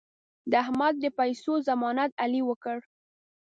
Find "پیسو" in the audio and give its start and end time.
1.19-1.53